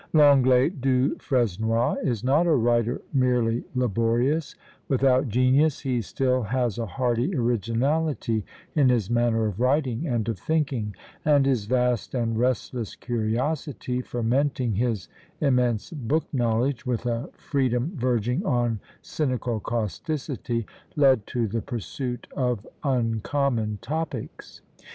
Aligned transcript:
Lenglet 0.15 0.81
du 0.81 1.13
Fresnoy 1.17 1.95
is 2.03 2.23
not 2.23 2.47
a 2.47 2.55
writer 2.55 3.03
merely 3.13 3.63
laborious; 3.75 4.55
without 4.87 5.27
genius, 5.29 5.81
he 5.81 6.01
still 6.01 6.41
has 6.41 6.79
a 6.79 6.87
hardy 6.87 7.35
originality 7.35 8.43
in 8.73 8.89
his 8.89 9.11
manner 9.11 9.45
of 9.45 9.59
writing 9.59 10.07
and 10.07 10.27
of 10.27 10.39
thinking; 10.39 10.95
and 11.23 11.45
his 11.45 11.65
vast 11.65 12.15
and 12.15 12.39
restless 12.39 12.95
curiosity 12.95 14.01
fermenting 14.01 14.73
his 14.73 15.07
immense 15.39 15.91
book 15.91 16.25
knowledge, 16.33 16.83
with 16.83 17.05
a 17.05 17.29
freedom 17.37 17.91
verging 17.95 18.43
on 18.43 18.79
cynical 19.03 19.59
causticity, 19.59 20.65
led 20.95 21.27
to 21.27 21.47
the 21.47 21.61
pursuit 21.61 22.25
of 22.35 22.65
uncommon 22.83 23.77
topics. 23.83 24.61